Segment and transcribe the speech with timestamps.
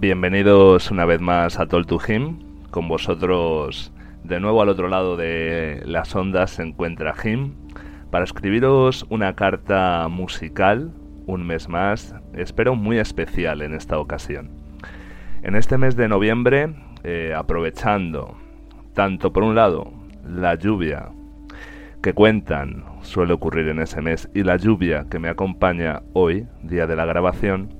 [0.00, 2.38] Bienvenidos una vez más a Talk to Him.
[2.70, 3.92] Con vosotros,
[4.22, 7.54] de nuevo al otro lado de las ondas, se encuentra Him
[8.08, 10.92] para escribiros una carta musical,
[11.26, 14.52] un mes más, espero muy especial en esta ocasión.
[15.42, 18.36] En este mes de noviembre, eh, aprovechando
[18.94, 19.92] tanto por un lado
[20.24, 21.08] la lluvia
[22.04, 26.86] que cuentan suele ocurrir en ese mes y la lluvia que me acompaña hoy, día
[26.86, 27.77] de la grabación,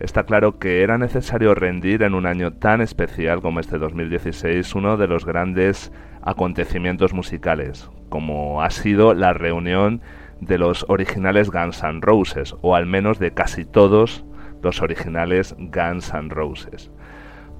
[0.00, 4.96] Está claro que era necesario rendir en un año tan especial como este 2016 uno
[4.96, 10.00] de los grandes acontecimientos musicales, como ha sido la reunión
[10.40, 14.24] de los originales Guns N' Roses, o al menos de casi todos
[14.62, 16.90] los originales Guns N' Roses.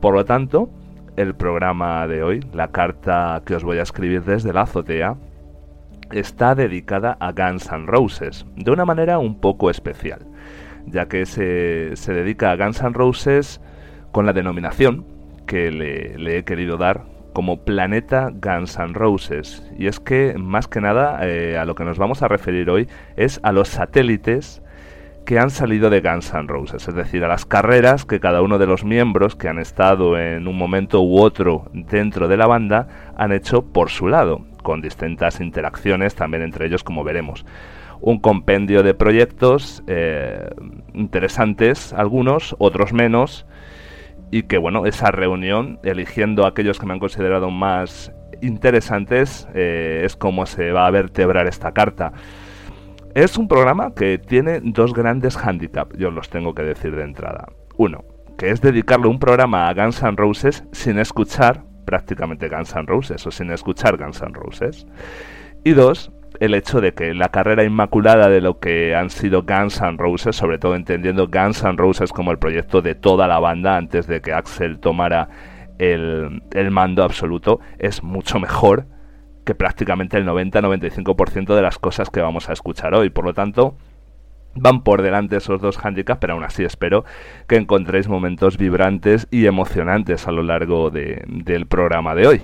[0.00, 0.70] Por lo tanto,
[1.16, 5.14] el programa de hoy, la carta que os voy a escribir desde la azotea,
[6.10, 10.29] está dedicada a Guns N' Roses, de una manera un poco especial
[10.86, 13.60] ya que se, se dedica a Guns N' Roses
[14.12, 15.04] con la denominación
[15.46, 17.02] que le, he querido dar
[17.32, 19.68] como Planeta Guns N' Roses.
[19.78, 22.88] Y es que, más que nada, eh, a lo que nos vamos a referir hoy
[23.16, 24.62] es a los satélites
[25.24, 28.58] que han salido de Guns N' Roses, es decir, a las carreras que cada uno
[28.58, 32.88] de los miembros que han estado en un momento u otro dentro de la banda
[33.16, 37.44] han hecho por su lado, con distintas interacciones también entre ellos, como veremos
[38.00, 40.48] un compendio de proyectos eh,
[40.94, 43.46] interesantes, algunos, otros menos,
[44.30, 50.16] y que bueno, esa reunión, eligiendo aquellos que me han considerado más interesantes, eh, es
[50.16, 52.12] como se va a vertebrar esta carta.
[53.14, 57.48] Es un programa que tiene dos grandes handicaps, yo los tengo que decir de entrada.
[57.76, 58.04] Uno,
[58.38, 63.26] que es dedicarle un programa a Guns N' Roses sin escuchar prácticamente Guns N' Roses
[63.26, 64.86] o sin escuchar Guns N' Roses.
[65.64, 69.80] Y dos, el hecho de que la carrera inmaculada de lo que han sido Guns
[69.80, 73.76] N' Roses, sobre todo entendiendo Guns N' Roses como el proyecto de toda la banda
[73.76, 75.28] antes de que Axel tomara
[75.78, 78.86] el, mando absoluto, es mucho mejor
[79.44, 83.10] que prácticamente el 90-95% de las cosas que vamos a escuchar hoy.
[83.10, 83.76] Por lo tanto,
[84.54, 87.04] van por delante esos dos handicaps, pero aún así espero
[87.46, 92.42] que encontréis momentos vibrantes y emocionantes a lo largo del programa de hoy.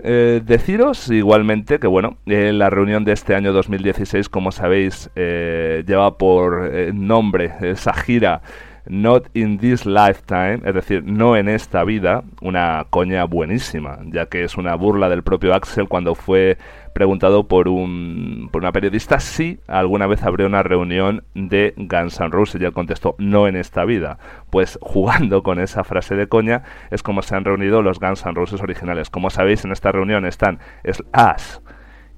[0.00, 5.82] Eh, deciros igualmente que, bueno, eh, la reunión de este año 2016, como sabéis, eh,
[5.86, 8.42] lleva por nombre esa gira
[8.88, 14.44] Not in this lifetime, es decir, no en esta vida, una coña buenísima, ya que
[14.44, 16.58] es una burla del propio Axel cuando fue
[16.94, 22.30] preguntado por, un, por una periodista si alguna vez habría una reunión de Guns N'
[22.30, 24.18] Roses y él contestó no en esta vida.
[24.50, 28.34] Pues jugando con esa frase de coña es como se han reunido los Guns N'
[28.34, 29.10] Roses originales.
[29.10, 31.58] Como sabéis, en esta reunión están Slash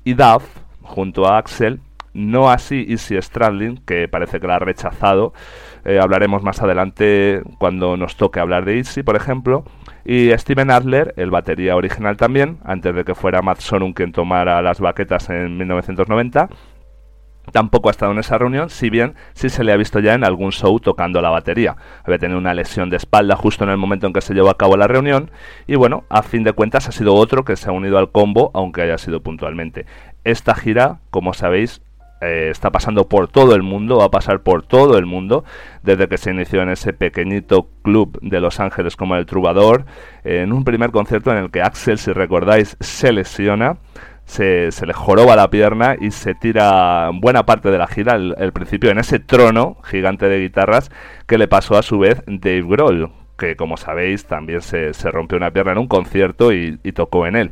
[0.05, 0.45] y Duff
[0.83, 1.81] junto a Axel
[2.13, 5.33] no así Easy Stradlin, que parece que la ha rechazado.
[5.85, 9.65] Eh, hablaremos más adelante cuando nos toque hablar de Easy, por ejemplo.
[10.05, 14.61] Y Steven Adler, el batería original también, antes de que fuera Matt Sorum quien tomara
[14.63, 16.49] las baquetas en 1990.
[17.53, 20.25] Tampoco ha estado en esa reunión, si bien sí se le ha visto ya en
[20.25, 21.77] algún show tocando la batería.
[22.05, 24.57] Había tenido una lesión de espalda justo en el momento en que se llevó a
[24.57, 25.31] cabo la reunión
[25.67, 28.51] y bueno, a fin de cuentas ha sido otro que se ha unido al combo,
[28.55, 29.87] aunque haya sido puntualmente.
[30.23, 31.83] Esta gira, como sabéis,
[32.21, 35.45] eh, está pasando por todo el mundo, va a pasar por todo el mundo,
[35.83, 39.87] desde que se inició en ese pequeñito club de Los Ángeles como el Trubador,
[40.25, 43.79] en un primer concierto en el que Axel, si recordáis, se lesiona.
[44.27, 48.91] Se, le joroba la pierna y se tira buena parte de la gira, el, principio,
[48.91, 50.93] en ese trono gigante de guitarras
[51.27, 55.51] que le pasó a su vez Dave Grohl, que como sabéis también se, rompió una
[55.51, 57.51] pierna en un concierto y tocó en él.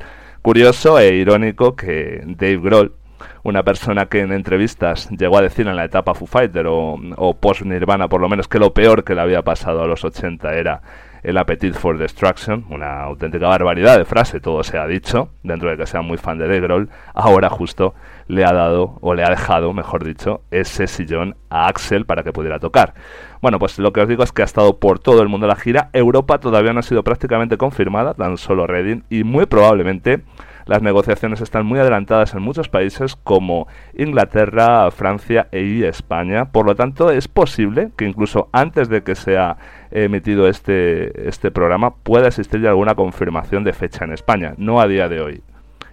[0.49, 2.95] Curioso e irónico que Dave Grohl,
[3.43, 7.63] una persona que en entrevistas llegó a decir en la etapa Foo Fighter o, post
[7.63, 10.83] Nirvana por lo menos que lo peor que le había pasado a los 80 era
[11.23, 15.77] el Appetite for Destruction, una auténtica barbaridad de frase, todo se ha dicho, dentro de
[15.77, 17.95] que sea muy fan de The ahora justo
[18.29, 22.33] le ha dado, o le ha dejado, mejor dicho, ese sillón a Axel para que
[22.33, 22.95] pudiera tocar.
[23.41, 25.57] Bueno, pues lo que os digo es que ha estado por todo el mundo la
[25.57, 30.23] gira, Europa todavía no ha sido prácticamente confirmada, tan solo Reading, y muy probablemente
[30.69, 33.67] las negociaciones están muy adelantadas en muchos países como
[33.97, 36.53] Inglaterra, Francia e España.
[36.53, 39.57] Por lo tanto, es posible que incluso antes de que sea
[39.91, 44.53] emitido este, este programa pueda existir ya alguna confirmación de fecha en España.
[44.59, 45.43] No a día de hoy.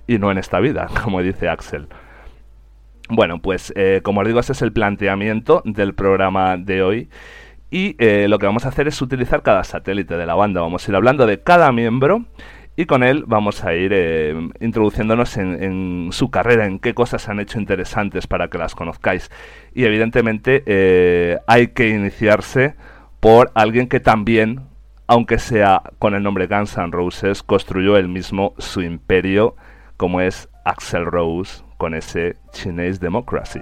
[0.07, 1.87] Y no en esta vida, como dice Axel.
[3.07, 7.09] Bueno, pues eh, como os digo, ese es el planteamiento del programa de hoy.
[7.71, 10.59] Y eh, lo que vamos a hacer es utilizar cada satélite de la banda.
[10.59, 12.25] Vamos a ir hablando de cada miembro
[12.75, 17.39] y con él vamos a ir eh, introduciéndonos en, su carrera, en qué cosas han
[17.39, 19.31] hecho interesantes para que las conozcáis.
[19.73, 22.75] Y evidentemente eh, hay que iniciarse
[23.19, 24.61] por alguien que también,
[25.07, 29.55] aunque sea con el nombre Guns N' Roses, construyó él mismo su imperio,
[29.95, 33.61] como es Axel Rose con ese Chinese Democracy.